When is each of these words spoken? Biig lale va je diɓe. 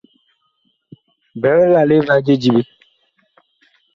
Biig 1.41 1.61
lale 1.73 1.97
va 2.07 2.15
je 2.25 2.33
diɓe. 2.41 2.61